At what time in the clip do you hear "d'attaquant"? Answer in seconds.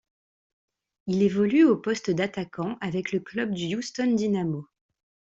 2.09-2.75